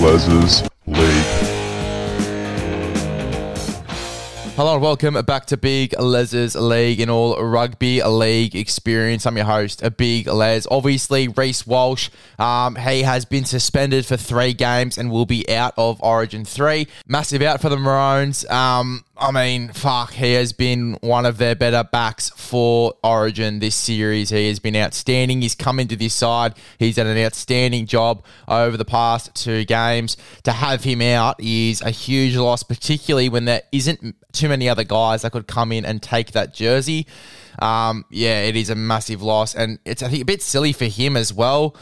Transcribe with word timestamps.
Les's 0.00 0.62
League. 0.86 1.48
Hello 4.54 4.74
and 4.74 4.82
welcome 4.82 5.14
back 5.24 5.46
to 5.46 5.56
Big 5.56 5.98
Les's 6.00 6.54
League 6.54 7.00
and 7.00 7.10
all 7.10 7.40
rugby 7.40 8.02
league 8.02 8.54
experience. 8.54 9.26
I'm 9.26 9.36
your 9.36 9.46
host, 9.46 9.82
a 9.82 9.90
Big 9.90 10.26
Les. 10.26 10.66
Obviously, 10.70 11.28
Reece 11.28 11.66
Walsh, 11.66 12.10
um, 12.38 12.76
he 12.76 13.02
has 13.02 13.24
been 13.24 13.44
suspended 13.44 14.06
for 14.06 14.16
three 14.16 14.52
games 14.52 14.98
and 14.98 15.10
will 15.10 15.26
be 15.26 15.48
out 15.48 15.74
of 15.76 16.00
Origin 16.02 16.44
3. 16.44 16.86
Massive 17.06 17.42
out 17.42 17.60
for 17.60 17.68
the 17.68 17.76
Maroons. 17.76 18.48
Um, 18.48 19.04
I 19.20 19.32
mean, 19.32 19.72
fuck, 19.72 20.12
he 20.12 20.34
has 20.34 20.52
been 20.52 20.94
one 21.00 21.26
of 21.26 21.38
their 21.38 21.56
better 21.56 21.82
backs 21.82 22.30
for 22.30 22.94
Origin 23.02 23.58
this 23.58 23.74
series. 23.74 24.30
He 24.30 24.46
has 24.46 24.60
been 24.60 24.76
outstanding. 24.76 25.42
He's 25.42 25.56
come 25.56 25.80
into 25.80 25.96
this 25.96 26.14
side. 26.14 26.54
He's 26.78 26.96
done 26.96 27.08
an 27.08 27.18
outstanding 27.18 27.86
job 27.86 28.24
over 28.46 28.76
the 28.76 28.84
past 28.84 29.34
two 29.34 29.64
games. 29.64 30.16
To 30.44 30.52
have 30.52 30.84
him 30.84 31.02
out 31.02 31.40
is 31.40 31.82
a 31.82 31.90
huge 31.90 32.36
loss, 32.36 32.62
particularly 32.62 33.28
when 33.28 33.44
there 33.44 33.62
isn't 33.72 34.14
too 34.32 34.48
many 34.48 34.68
other 34.68 34.84
guys 34.84 35.22
that 35.22 35.32
could 35.32 35.48
come 35.48 35.72
in 35.72 35.84
and 35.84 36.00
take 36.00 36.32
that 36.32 36.54
jersey. 36.54 37.06
Um, 37.58 38.04
yeah, 38.10 38.42
it 38.42 38.54
is 38.54 38.70
a 38.70 38.76
massive 38.76 39.20
loss, 39.20 39.52
and 39.54 39.80
it's 39.84 40.02
I 40.02 40.08
think 40.08 40.22
a 40.22 40.26
bit 40.26 40.42
silly 40.42 40.72
for 40.72 40.84
him 40.84 41.16
as 41.16 41.32
well 41.32 41.74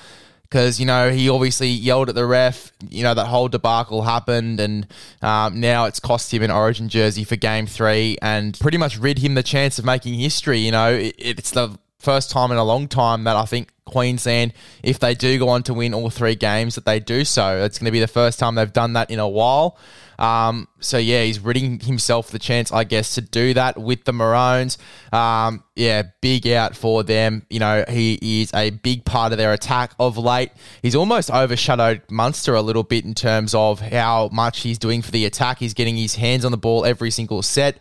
because 0.49 0.79
you 0.81 0.87
know 0.87 1.11
he 1.11 1.29
obviously 1.29 1.69
yelled 1.69 2.09
at 2.09 2.15
the 2.15 2.27
ref. 2.27 2.73
You 2.89 3.03
know 3.03 3.15
that 3.15 3.27
whole 3.27 3.49
debacle 3.49 4.03
happened, 4.03 4.61
and 4.61 4.87
um, 5.23 5.61
now 5.61 5.85
it's 5.85 6.01
cost 6.01 6.33
him 6.33 6.43
an 6.43 6.51
Origin 6.51 6.89
jersey 6.89 7.25
for 7.25 7.37
Game 7.37 7.67
Three, 7.67 8.17
and 8.23 8.59
pretty 8.59 8.79
much 8.79 8.99
rid 8.99 9.19
him 9.19 9.35
the 9.35 9.43
chance 9.43 9.79
of 9.79 9.85
making 9.85 10.15
history. 10.15 10.59
You 10.59 10.73
know, 10.73 10.93
it, 10.93 11.15
it's 11.19 11.51
the 11.51 11.79
first 11.99 12.31
time 12.31 12.51
in 12.51 12.57
a 12.57 12.65
long 12.65 12.89
time 12.89 13.25
that 13.25 13.37
I 13.37 13.45
think 13.45 13.71
Queensland, 13.87 14.53
if 14.83 14.98
they 14.98 15.15
do 15.15 15.39
go 15.39 15.48
on 15.48 15.62
to 15.65 15.75
win 15.75 15.95
all 15.95 16.11
three 16.11 16.34
games, 16.34 16.75
that 16.75 16.84
they 16.84 17.01
do 17.01 17.25
so. 17.25 17.65
It's 17.65 17.79
going 17.79 17.87
to 17.87 17.93
be 17.93 18.01
the 18.01 18.09
first 18.09 18.39
time 18.39 18.56
they've 18.56 18.73
done 18.73 18.95
that 18.95 19.11
in 19.11 19.19
a 19.19 19.28
while. 19.28 19.78
Um, 20.19 20.69
so 20.81 20.98
yeah, 20.98 21.23
he's 21.23 21.41
ridding 21.41 21.81
himself 21.81 22.31
the 22.31 22.39
chance, 22.39 22.73
I 22.73 22.84
guess, 22.84 23.15
to 23.17 23.20
do 23.20 23.55
that 23.55 23.78
with 23.78 24.05
the 24.05 24.12
Maroons. 24.12 24.78
Um, 25.12 25.62
yeah, 25.75 26.05
big 26.20 26.47
out 26.48 26.75
for 26.75 27.03
them. 27.03 27.47
You 27.51 27.61
know, 27.61 27.84
he 27.89 28.41
is 28.43 28.51
a 28.55 28.70
big 28.70 29.05
part 29.05 29.33
of 29.33 29.39
their 29.39 29.53
attack 29.53 29.93
of 29.98 30.17
late. 30.17 30.53
He's 30.83 30.95
almost 30.95 31.31
overshadowed 31.31 32.03
Munster 32.11 32.55
a 32.55 32.62
little 32.62 32.83
bit 32.83 33.05
in 33.05 33.15
terms 33.15 33.55
of 33.55 33.81
how 33.81 34.31
much 34.33 34.61
he's 34.61 34.78
doing 34.78 35.03
for 35.03 35.11
the 35.11 35.27
attack. 35.27 35.59
He's 35.59 35.75
getting 35.75 35.97
his 35.97 36.15
hands 36.15 36.45
on 36.45 36.50
the 36.50 36.59
ball 36.59 36.84
every 36.84 37.11
single 37.11 37.43
set. 37.43 37.78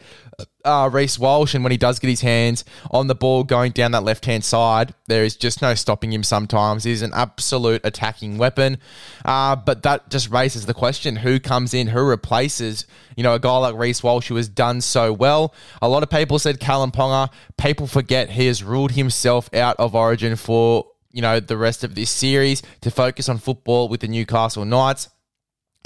Uh, 0.64 0.90
Reece 0.92 1.20
Walsh, 1.20 1.54
and 1.54 1.64
when 1.64 1.72
he 1.72 1.78
does 1.78 2.00
get 2.00 2.10
his 2.10 2.22
hands 2.22 2.66
on 2.90 3.06
the 3.08 3.14
ball 3.14 3.44
going 3.44 3.72
down 3.72 3.92
that 3.92 4.04
left 4.04 4.26
hand 4.26 4.44
side, 4.44 4.96
there 5.08 5.24
is 5.24 5.36
just 5.36 5.62
no 5.62 5.76
stopping 5.76 6.12
him 6.12 6.24
sometimes. 6.24 6.84
He's 6.84 7.04
an 7.04 7.12
absolute 7.14 7.82
attacking 7.84 8.38
weapon. 8.40 8.80
Uh, 9.24 9.56
but 9.56 9.84
that 9.84 10.10
just 10.10 10.32
raises 10.32 10.66
the 10.66 10.74
question 10.74 11.18
who 11.18 11.40
comes 11.40 11.74
in, 11.74 11.88
who 11.88 12.02
replaces 12.02 12.86
you 13.16 13.24
know, 13.24 13.34
a 13.34 13.40
guy 13.40 13.58
like 13.58 13.76
Reece 13.76 14.04
Walsh 14.04 14.28
who 14.28 14.36
has 14.36 14.50
done 14.50 14.82
so 14.82 15.12
well. 15.14 15.54
A 15.82 15.90
lot 15.90 16.04
of 16.04 16.10
people 16.10 16.38
said 16.40 16.60
Kalyn 16.60 16.94
Ponga. 16.94 17.32
People 17.58 17.88
forget 17.88 18.30
he 18.30 18.48
has 18.48 18.64
ruled 18.64 18.92
himself 18.92 19.50
out 19.54 19.78
of 19.80 19.96
Origin 19.96 20.36
for, 20.36 20.86
you 21.12 21.22
know, 21.22 21.40
the 21.40 21.58
rest 21.58 21.84
of 21.84 21.96
this 21.96 22.10
series 22.10 22.62
to 22.82 22.92
focus 22.92 23.30
on 23.30 23.38
football 23.38 23.88
with 23.88 24.02
the 24.02 24.08
Newcastle 24.08 24.66
Knights. 24.66 25.10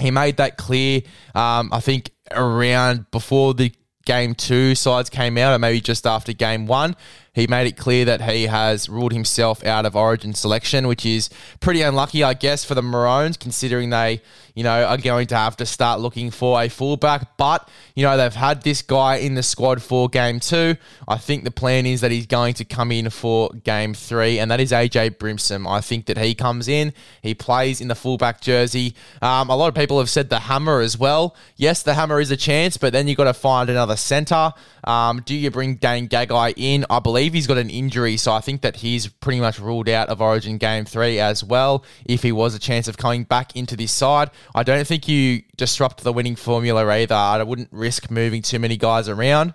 He 0.00 0.10
made 0.10 0.38
that 0.38 0.56
clear, 0.56 1.02
um, 1.34 1.70
I 1.72 1.80
think, 1.80 2.10
around 2.30 3.10
before 3.10 3.54
the 3.54 3.72
game 4.10 4.34
two 4.34 4.74
sides 4.74 5.08
came 5.08 5.38
out, 5.38 5.54
or 5.54 5.58
maybe 5.60 5.80
just 5.80 6.04
after 6.04 6.32
game 6.32 6.66
one. 6.66 6.96
He 7.32 7.46
made 7.46 7.68
it 7.68 7.76
clear 7.76 8.04
that 8.06 8.22
he 8.22 8.46
has 8.46 8.88
ruled 8.88 9.12
himself 9.12 9.64
out 9.64 9.86
of 9.86 9.94
Origin 9.94 10.34
selection, 10.34 10.88
which 10.88 11.06
is 11.06 11.30
pretty 11.60 11.80
unlucky, 11.82 12.24
I 12.24 12.34
guess, 12.34 12.64
for 12.64 12.74
the 12.74 12.82
Maroons, 12.82 13.36
considering 13.36 13.90
they, 13.90 14.20
you 14.54 14.64
know, 14.64 14.84
are 14.84 14.98
going 14.98 15.28
to 15.28 15.36
have 15.36 15.56
to 15.58 15.66
start 15.66 16.00
looking 16.00 16.32
for 16.32 16.60
a 16.60 16.68
fullback. 16.68 17.36
But, 17.36 17.68
you 17.94 18.02
know, 18.02 18.16
they've 18.16 18.34
had 18.34 18.62
this 18.62 18.82
guy 18.82 19.16
in 19.16 19.34
the 19.34 19.44
squad 19.44 19.80
for 19.80 20.08
game 20.08 20.40
two. 20.40 20.76
I 21.06 21.18
think 21.18 21.44
the 21.44 21.52
plan 21.52 21.86
is 21.86 22.00
that 22.00 22.10
he's 22.10 22.26
going 22.26 22.54
to 22.54 22.64
come 22.64 22.90
in 22.90 23.08
for 23.10 23.50
game 23.62 23.94
three, 23.94 24.40
and 24.40 24.50
that 24.50 24.58
is 24.58 24.72
AJ 24.72 25.18
Brimson. 25.18 25.70
I 25.70 25.80
think 25.80 26.06
that 26.06 26.18
he 26.18 26.34
comes 26.34 26.66
in, 26.66 26.92
he 27.22 27.34
plays 27.34 27.80
in 27.80 27.86
the 27.86 27.94
fullback 27.94 28.40
jersey. 28.40 28.94
Um, 29.22 29.50
a 29.50 29.56
lot 29.56 29.68
of 29.68 29.74
people 29.74 30.00
have 30.00 30.10
said 30.10 30.30
the 30.30 30.40
hammer 30.40 30.80
as 30.80 30.98
well. 30.98 31.36
Yes, 31.56 31.84
the 31.84 31.94
hammer 31.94 32.20
is 32.20 32.32
a 32.32 32.36
chance, 32.36 32.76
but 32.76 32.92
then 32.92 33.06
you've 33.06 33.16
got 33.16 33.24
to 33.24 33.34
find 33.34 33.70
another 33.70 33.96
centre. 33.96 34.52
Um, 34.82 35.22
do 35.24 35.34
you 35.34 35.50
bring 35.50 35.76
Dane 35.76 36.08
Gagai 36.08 36.54
in? 36.56 36.86
I 36.90 36.98
believe 36.98 37.29
believe 37.30 37.42
he's 37.42 37.46
got 37.46 37.58
an 37.58 37.70
injury, 37.70 38.16
so 38.16 38.32
I 38.32 38.40
think 38.40 38.62
that 38.62 38.76
he's 38.76 39.06
pretty 39.06 39.40
much 39.40 39.60
ruled 39.60 39.88
out 39.88 40.08
of 40.08 40.20
Origin 40.20 40.58
Game 40.58 40.84
3 40.84 41.20
as 41.20 41.44
well, 41.44 41.84
if 42.04 42.24
he 42.24 42.32
was 42.32 42.56
a 42.56 42.58
chance 42.58 42.88
of 42.88 42.96
coming 42.96 43.22
back 43.22 43.54
into 43.54 43.76
this 43.76 43.92
side. 43.92 44.30
I 44.52 44.64
don't 44.64 44.84
think 44.84 45.06
you 45.06 45.42
disrupt 45.56 46.02
the 46.02 46.12
winning 46.12 46.34
formula 46.34 46.84
either. 46.88 47.14
I 47.14 47.40
wouldn't 47.44 47.68
risk 47.70 48.10
moving 48.10 48.42
too 48.42 48.58
many 48.58 48.76
guys 48.76 49.08
around. 49.08 49.54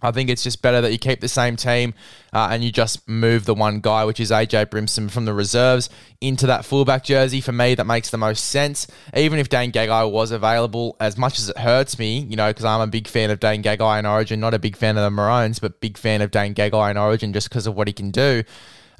I 0.00 0.10
think 0.10 0.30
it's 0.30 0.42
just 0.42 0.62
better 0.62 0.80
that 0.80 0.92
you 0.92 0.98
keep 0.98 1.20
the 1.20 1.28
same 1.28 1.56
team 1.56 1.94
uh, 2.32 2.48
and 2.50 2.62
you 2.62 2.70
just 2.70 3.08
move 3.08 3.44
the 3.44 3.54
one 3.54 3.80
guy, 3.80 4.04
which 4.04 4.20
is 4.20 4.30
AJ 4.30 4.66
Brimson 4.66 5.10
from 5.10 5.24
the 5.24 5.34
reserves, 5.34 5.90
into 6.20 6.46
that 6.46 6.64
fullback 6.64 7.04
jersey. 7.04 7.40
For 7.40 7.52
me, 7.52 7.74
that 7.74 7.86
makes 7.86 8.10
the 8.10 8.18
most 8.18 8.44
sense. 8.46 8.86
Even 9.14 9.38
if 9.38 9.48
Dane 9.48 9.72
Gagai 9.72 10.10
was 10.10 10.30
available, 10.30 10.96
as 11.00 11.16
much 11.16 11.38
as 11.38 11.48
it 11.48 11.58
hurts 11.58 11.98
me, 11.98 12.20
you 12.20 12.36
know, 12.36 12.50
because 12.50 12.64
I'm 12.64 12.80
a 12.80 12.86
big 12.86 13.08
fan 13.08 13.30
of 13.30 13.40
Dane 13.40 13.62
Gagai 13.62 13.98
in 13.98 14.06
Origin, 14.06 14.40
not 14.40 14.54
a 14.54 14.58
big 14.58 14.76
fan 14.76 14.96
of 14.96 15.02
the 15.02 15.10
Maroons, 15.10 15.58
but 15.58 15.80
big 15.80 15.98
fan 15.98 16.22
of 16.22 16.30
Dane 16.30 16.54
Gagai 16.54 16.90
in 16.90 16.96
Origin 16.96 17.32
just 17.32 17.48
because 17.48 17.66
of 17.66 17.74
what 17.74 17.88
he 17.88 17.92
can 17.92 18.10
do. 18.10 18.44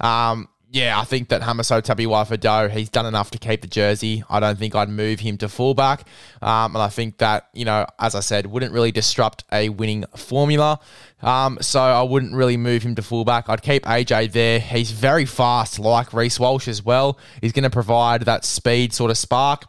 Um, 0.01 0.49
yeah, 0.71 0.99
I 0.99 1.03
think 1.03 1.29
that 1.29 1.41
Hamiso 1.41 1.81
Tabuai-Fidow, 1.81 2.69
he's 2.69 2.89
done 2.89 3.07
enough 3.07 3.31
to 3.31 3.39
keep 3.39 3.61
the 3.61 3.67
jersey. 3.67 4.23
I 4.29 4.39
don't 4.39 4.59
think 4.59 4.75
I'd 4.75 4.89
move 4.89 5.19
him 5.19 5.37
to 5.39 5.49
fullback. 5.49 6.01
Um, 6.43 6.75
and 6.75 6.77
I 6.77 6.89
think 6.89 7.17
that, 7.17 7.49
you 7.53 7.65
know, 7.65 7.87
as 7.97 8.13
I 8.13 8.19
said, 8.19 8.45
wouldn't 8.45 8.71
really 8.71 8.91
disrupt 8.91 9.43
a 9.51 9.69
winning 9.69 10.05
formula. 10.15 10.79
Um, 11.23 11.57
so 11.59 11.79
I 11.79 12.03
wouldn't 12.03 12.35
really 12.35 12.55
move 12.55 12.83
him 12.83 12.93
to 12.95 13.01
fullback. 13.01 13.49
I'd 13.49 13.63
keep 13.63 13.83
AJ 13.85 14.31
there. 14.31 14.59
He's 14.59 14.91
very 14.91 15.25
fast, 15.25 15.79
like 15.79 16.13
Reece 16.13 16.39
Walsh 16.39 16.67
as 16.67 16.85
well. 16.85 17.17
He's 17.41 17.51
going 17.51 17.63
to 17.63 17.71
provide 17.71 18.21
that 18.21 18.45
speed 18.45 18.93
sort 18.93 19.09
of 19.09 19.17
spark. 19.17 19.65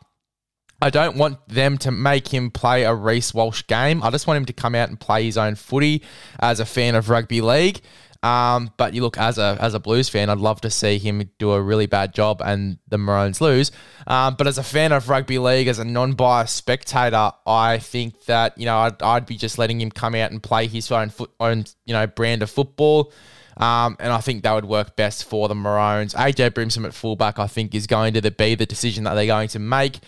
I 0.83 0.91
don't 0.91 1.17
want 1.17 1.47
them 1.49 1.79
to 1.79 1.91
make 1.91 2.29
him 2.29 2.51
play 2.51 2.85
a 2.85 2.95
Reece 2.95 3.33
Walsh 3.33 3.67
game. 3.67 4.03
I 4.03 4.11
just 4.11 4.27
want 4.27 4.39
him 4.39 4.47
to 4.47 4.53
come 4.53 4.75
out 4.75 4.89
and 4.89 5.01
play 5.01 5.25
his 5.25 5.39
own 5.39 5.55
footy 5.55 6.03
as 6.39 6.61
a 6.61 6.67
fan 6.67 6.95
of 6.95 7.09
rugby 7.09 7.41
league. 7.41 7.81
Um, 8.23 8.71
but 8.77 8.93
you 8.93 9.03
look 9.03 9.17
as 9.17 9.39
a 9.39 9.57
as 9.61 9.73
a 9.73 9.81
Blues 9.81 10.09
fan, 10.09 10.29
I'd 10.29 10.39
love 10.39 10.61
to 10.63 10.71
see 10.71 10.99
him 10.99 11.31
do 11.39 11.53
a 11.53 11.61
really 11.61 11.87
bad 11.87 12.13
job 12.13 12.43
and 12.45 12.79
the 12.89 12.99
Maroons 12.99 13.41
lose. 13.41 13.73
Um, 14.07 14.35
but 14.35 14.47
as 14.47 14.59
a 14.59 14.63
fan 14.63 14.93
of 14.93 15.09
rugby 15.09 15.39
league, 15.39 15.69
as 15.69 15.79
a 15.79 15.85
non-biased 15.85 16.55
spectator, 16.55 17.33
I 17.47 17.79
think 17.79 18.27
that 18.27 18.59
you 18.59 18.67
know 18.67 18.77
I'd, 18.77 19.03
I'd 19.03 19.27
be 19.27 19.37
just 19.37 19.59
letting 19.59 19.81
him 19.81 19.91
come 19.91 20.15
out 20.15 20.33
and 20.33 20.43
play 20.43 20.67
his 20.67 20.91
own 20.93 21.09
foot, 21.09 21.31
own 21.41 21.65
you 21.87 21.95
know 21.95 22.07
brand 22.07 22.43
of 22.43 22.51
football. 22.51 23.13
Um, 23.57 23.97
and 24.01 24.11
I 24.11 24.21
think 24.21 24.43
that 24.43 24.55
would 24.55 24.65
work 24.65 24.97
best 24.97 25.25
for 25.25 25.47
the 25.47 25.55
Maroons. 25.55 26.15
AJ 26.15 26.51
Brimson 26.51 26.87
at 26.87 26.95
fullback, 26.95 27.39
I 27.39 27.47
think, 27.47 27.75
is 27.75 27.87
going 27.87 28.15
to 28.15 28.31
be 28.31 28.55
the 28.55 28.65
decision 28.65 29.05
that 29.05 29.15
they're 29.15 29.27
going 29.27 29.49
to 29.49 29.59
make. 29.59 29.99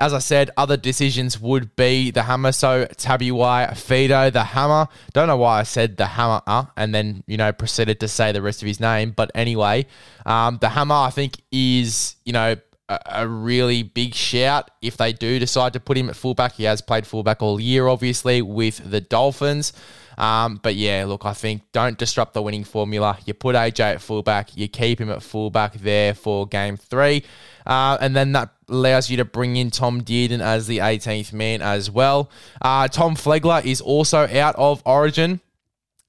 As 0.00 0.14
I 0.14 0.18
said, 0.18 0.50
other 0.56 0.76
decisions 0.76 1.38
would 1.38 1.76
be 1.76 2.10
the 2.10 2.22
hammer. 2.22 2.52
So 2.52 2.86
Tabuai, 2.86 3.72
Fidow, 3.72 4.32
the 4.32 4.44
hammer. 4.44 4.88
Don't 5.12 5.28
know 5.28 5.36
why 5.36 5.60
I 5.60 5.62
said 5.62 5.98
the 5.98 6.06
hammer 6.06 6.40
uh, 6.46 6.64
and 6.76 6.94
then, 6.94 7.22
you 7.26 7.36
know, 7.36 7.52
proceeded 7.52 8.00
to 8.00 8.08
say 8.08 8.32
the 8.32 8.42
rest 8.42 8.62
of 8.62 8.66
his 8.66 8.80
name. 8.80 9.10
But 9.10 9.30
anyway, 9.34 9.86
um, 10.24 10.58
the 10.60 10.70
hammer, 10.70 10.94
I 10.94 11.10
think, 11.10 11.42
is, 11.52 12.16
you 12.24 12.32
know, 12.32 12.56
a, 13.06 13.28
really 13.28 13.82
big 13.82 14.14
shout 14.14 14.70
if 14.82 14.96
they 14.96 15.12
do 15.12 15.38
decide 15.38 15.72
to 15.74 15.80
put 15.80 15.96
him 15.96 16.08
at 16.08 16.16
fullback. 16.16 16.52
He 16.52 16.64
has 16.64 16.80
played 16.80 17.06
fullback 17.06 17.42
all 17.42 17.60
year, 17.60 17.86
obviously, 17.86 18.42
with 18.42 18.90
the 18.90 19.00
Dolphins. 19.00 19.72
Um, 20.18 20.60
but 20.62 20.74
yeah, 20.74 21.04
look, 21.06 21.24
I 21.24 21.32
think 21.32 21.62
don't 21.72 21.96
disrupt 21.96 22.34
the 22.34 22.42
winning 22.42 22.64
formula. 22.64 23.18
You 23.24 23.32
put 23.32 23.56
AJ 23.56 23.80
at 23.80 24.02
fullback, 24.02 24.56
you 24.56 24.68
keep 24.68 25.00
him 25.00 25.10
at 25.10 25.22
fullback 25.22 25.74
there 25.74 26.14
for 26.14 26.46
game 26.46 26.76
three. 26.76 27.24
Uh, 27.64 27.96
and 28.00 28.14
then 28.14 28.32
that 28.32 28.50
allows 28.70 29.10
you 29.10 29.16
to 29.18 29.24
bring 29.24 29.56
in 29.56 29.70
Tom 29.70 30.02
Dearden 30.02 30.40
as 30.40 30.66
the 30.66 30.78
18th 30.78 31.32
man 31.32 31.62
as 31.62 31.90
well. 31.90 32.30
Uh, 32.62 32.88
Tom 32.88 33.14
Flegler 33.16 33.64
is 33.64 33.80
also 33.80 34.26
out 34.26 34.54
of 34.56 34.82
Origin. 34.84 35.40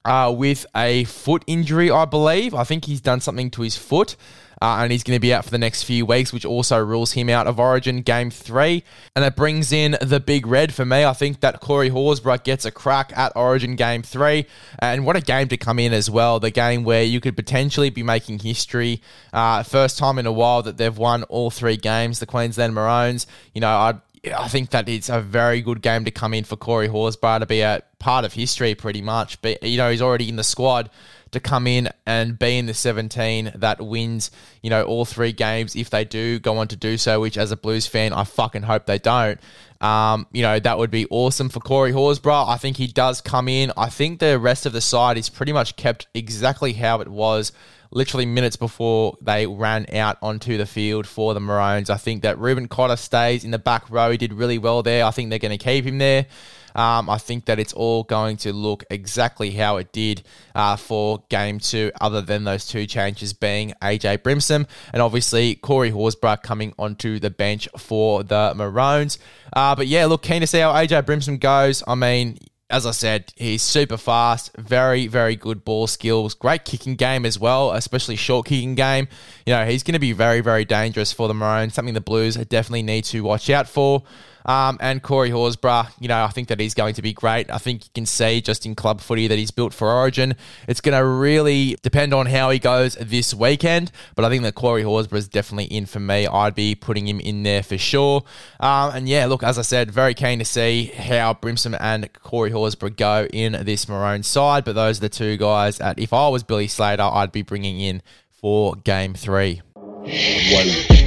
Uh, 0.04 0.34
with 0.36 0.66
a 0.74 1.04
foot 1.04 1.44
injury, 1.46 1.90
I 1.90 2.04
believe. 2.04 2.54
I 2.54 2.64
think 2.64 2.86
he's 2.86 3.00
done 3.00 3.20
something 3.20 3.50
to 3.52 3.62
his 3.62 3.76
foot 3.76 4.16
uh, 4.62 4.76
and 4.78 4.92
he's 4.92 5.02
going 5.02 5.16
to 5.16 5.20
be 5.20 5.34
out 5.34 5.44
for 5.44 5.50
the 5.50 5.58
next 5.58 5.82
few 5.82 6.06
weeks, 6.06 6.32
which 6.32 6.44
also 6.44 6.78
rules 6.78 7.10
him 7.10 7.28
out 7.28 7.48
of 7.48 7.58
Origin 7.58 8.00
Game 8.00 8.30
3. 8.30 8.84
And 9.16 9.24
that 9.24 9.34
brings 9.34 9.72
in 9.72 9.96
the 10.00 10.20
big 10.20 10.46
red 10.46 10.72
for 10.72 10.84
me. 10.84 11.04
I 11.04 11.14
think 11.14 11.40
that 11.40 11.58
Corey 11.58 11.90
Horsburgh 11.90 12.44
gets 12.44 12.64
a 12.64 12.70
crack 12.70 13.12
at 13.16 13.32
Origin 13.34 13.74
Game 13.74 14.04
3. 14.04 14.46
And 14.78 15.04
what 15.04 15.16
a 15.16 15.20
game 15.20 15.48
to 15.48 15.56
come 15.56 15.80
in 15.80 15.92
as 15.92 16.08
well. 16.08 16.38
The 16.38 16.52
game 16.52 16.84
where 16.84 17.02
you 17.02 17.18
could 17.18 17.34
potentially 17.34 17.90
be 17.90 18.04
making 18.04 18.38
history. 18.38 19.02
Uh, 19.32 19.64
first 19.64 19.98
time 19.98 20.16
in 20.20 20.26
a 20.26 20.32
while 20.32 20.62
that 20.62 20.76
they've 20.76 20.96
won 20.96 21.24
all 21.24 21.50
three 21.50 21.76
games, 21.76 22.20
the 22.20 22.26
Queensland 22.26 22.72
Maroons. 22.72 23.26
You 23.54 23.62
know, 23.62 23.76
I'd 23.76 24.00
I 24.24 24.46
think 24.48 24.70
that 24.70 24.88
it's 24.88 25.08
a 25.08 25.20
very 25.20 25.60
good 25.60 25.82
game 25.82 26.04
to 26.04 26.12
come 26.12 26.32
in 26.32 26.44
for 26.44 26.56
Corey 26.56 26.88
Horsburgh 26.88 27.40
to 27.40 27.46
be 27.46 27.60
a 27.60 27.82
part 27.98 28.24
of 28.24 28.32
history 28.32 28.74
pretty 28.74 29.02
much. 29.02 29.42
But, 29.42 29.62
you 29.64 29.76
know, 29.76 29.90
he's 29.90 30.02
already 30.02 30.28
in 30.28 30.36
the 30.36 30.44
squad 30.44 30.90
to 31.32 31.40
come 31.40 31.66
in 31.66 31.88
and 32.06 32.38
be 32.38 32.58
in 32.58 32.66
the 32.66 32.74
17 32.74 33.52
that 33.56 33.80
wins, 33.80 34.30
you 34.62 34.70
know, 34.70 34.84
all 34.84 35.04
three 35.04 35.32
games 35.32 35.74
if 35.74 35.90
they 35.90 36.04
do 36.04 36.38
go 36.38 36.58
on 36.58 36.68
to 36.68 36.76
do 36.76 36.96
so, 36.96 37.20
which 37.20 37.36
as 37.36 37.50
a 37.50 37.56
Blues 37.56 37.86
fan, 37.86 38.12
I 38.12 38.24
fucking 38.24 38.62
hope 38.62 38.86
they 38.86 38.98
don't. 38.98 39.40
Um, 39.80 40.26
you 40.32 40.42
know, 40.42 40.60
that 40.60 40.78
would 40.78 40.90
be 40.90 41.06
awesome 41.10 41.48
for 41.48 41.58
Corey 41.58 41.90
Horsburgh. 41.90 42.48
I 42.48 42.56
think 42.56 42.76
he 42.76 42.86
does 42.86 43.20
come 43.20 43.48
in. 43.48 43.72
I 43.76 43.88
think 43.88 44.20
the 44.20 44.38
rest 44.38 44.64
of 44.64 44.72
the 44.72 44.80
side 44.80 45.18
is 45.18 45.28
pretty 45.28 45.52
much 45.52 45.74
kept 45.76 46.06
exactly 46.14 46.74
how 46.74 47.00
it 47.00 47.08
was 47.08 47.50
literally 47.90 48.24
minutes 48.24 48.56
before 48.56 49.16
they 49.20 49.46
ran 49.46 49.86
out 49.94 50.16
onto 50.22 50.56
the 50.56 50.66
field 50.66 51.06
for 51.06 51.34
the 51.34 51.40
Maroons. 51.40 51.90
I 51.90 51.96
think 51.96 52.22
that 52.22 52.38
Reuben 52.38 52.68
Cotter 52.68 52.96
stays 52.96 53.44
in 53.44 53.50
the 53.50 53.58
back 53.58 53.90
row. 53.90 54.10
He 54.10 54.16
did 54.16 54.32
really 54.32 54.58
well 54.58 54.82
there. 54.82 55.04
I 55.04 55.10
think 55.10 55.30
they're 55.30 55.38
going 55.38 55.56
to 55.56 55.62
keep 55.62 55.84
him 55.84 55.98
there. 55.98 56.26
Um, 56.74 57.10
I 57.10 57.18
think 57.18 57.46
that 57.46 57.58
it's 57.58 57.72
all 57.72 58.04
going 58.04 58.36
to 58.38 58.52
look 58.52 58.84
exactly 58.90 59.50
how 59.50 59.76
it 59.76 59.92
did 59.92 60.22
uh, 60.54 60.76
for 60.76 61.22
game 61.28 61.58
two, 61.58 61.92
other 62.00 62.20
than 62.20 62.44
those 62.44 62.66
two 62.66 62.86
changes 62.86 63.32
being 63.32 63.72
AJ 63.82 64.18
Brimson 64.18 64.66
and 64.92 65.02
obviously 65.02 65.54
Corey 65.56 65.90
Horsburgh 65.90 66.42
coming 66.42 66.74
onto 66.78 67.18
the 67.18 67.30
bench 67.30 67.68
for 67.76 68.22
the 68.22 68.52
Maroons. 68.54 69.18
Uh, 69.52 69.74
but 69.74 69.86
yeah, 69.86 70.06
look, 70.06 70.22
keen 70.22 70.40
to 70.40 70.46
see 70.46 70.60
how 70.60 70.72
AJ 70.72 71.02
Brimson 71.02 71.38
goes. 71.38 71.82
I 71.86 71.94
mean, 71.94 72.38
as 72.72 72.86
I 72.86 72.90
said, 72.92 73.32
he's 73.36 73.60
super 73.60 73.98
fast, 73.98 74.50
very, 74.56 75.06
very 75.06 75.36
good 75.36 75.62
ball 75.62 75.86
skills, 75.86 76.32
great 76.32 76.64
kicking 76.64 76.94
game 76.94 77.26
as 77.26 77.38
well, 77.38 77.72
especially 77.72 78.16
short 78.16 78.46
kicking 78.46 78.74
game. 78.74 79.08
You 79.44 79.52
know, 79.52 79.66
he's 79.66 79.82
going 79.82 79.92
to 79.92 80.00
be 80.00 80.12
very, 80.12 80.40
very 80.40 80.64
dangerous 80.64 81.12
for 81.12 81.28
the 81.28 81.34
Maroons, 81.34 81.74
something 81.74 81.92
the 81.92 82.00
Blues 82.00 82.36
definitely 82.36 82.82
need 82.82 83.04
to 83.04 83.20
watch 83.20 83.50
out 83.50 83.68
for. 83.68 84.02
Um, 84.44 84.78
and 84.80 85.02
Corey 85.02 85.30
Horsburgh, 85.30 85.88
you 86.00 86.08
know, 86.08 86.24
I 86.24 86.28
think 86.28 86.48
that 86.48 86.60
he's 86.60 86.74
going 86.74 86.94
to 86.94 87.02
be 87.02 87.12
great. 87.12 87.50
I 87.50 87.58
think 87.58 87.84
you 87.84 87.90
can 87.94 88.06
see 88.06 88.40
just 88.40 88.66
in 88.66 88.74
club 88.74 89.00
footy 89.00 89.28
that 89.28 89.38
he's 89.38 89.50
built 89.50 89.72
for 89.72 89.90
Origin. 89.90 90.34
It's 90.68 90.80
going 90.80 90.98
to 90.98 91.04
really 91.04 91.76
depend 91.82 92.12
on 92.14 92.26
how 92.26 92.50
he 92.50 92.58
goes 92.58 92.94
this 92.96 93.34
weekend, 93.34 93.92
but 94.14 94.24
I 94.24 94.28
think 94.28 94.42
that 94.42 94.54
Corey 94.54 94.82
Horsburgh 94.82 95.18
is 95.18 95.28
definitely 95.28 95.66
in 95.66 95.86
for 95.86 96.00
me. 96.00 96.26
I'd 96.26 96.54
be 96.54 96.74
putting 96.74 97.06
him 97.06 97.20
in 97.20 97.42
there 97.42 97.62
for 97.62 97.78
sure. 97.78 98.24
Um, 98.60 98.94
and 98.94 99.08
yeah, 99.08 99.26
look, 99.26 99.42
as 99.42 99.58
I 99.58 99.62
said, 99.62 99.90
very 99.90 100.14
keen 100.14 100.38
to 100.38 100.44
see 100.44 100.86
how 100.86 101.34
Brimson 101.34 101.76
and 101.78 102.12
Corey 102.14 102.50
Horsburgh 102.50 102.96
go 102.96 103.26
in 103.32 103.52
this 103.64 103.88
Maroon 103.88 104.22
side, 104.22 104.64
but 104.64 104.74
those 104.74 104.98
are 104.98 105.02
the 105.02 105.08
two 105.08 105.36
guys 105.36 105.78
that 105.78 105.98
if 105.98 106.12
I 106.12 106.28
was 106.28 106.42
Billy 106.42 106.68
Slater, 106.68 107.02
I'd 107.02 107.32
be 107.32 107.42
bringing 107.42 107.80
in 107.80 108.02
for 108.30 108.74
game 108.76 109.14
three. 109.14 109.62
One. 109.74 111.01